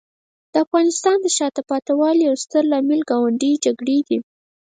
د 0.51 0.53
افغانستان 0.65 1.17
د 1.21 1.27
شاته 1.37 1.61
پاتې 1.69 1.91
والي 1.99 2.23
یو 2.29 2.35
ستر 2.43 2.63
عامل 2.75 3.01
ګاونډي 3.09 3.51
جګړې 3.65 3.99
دي. 4.07 4.17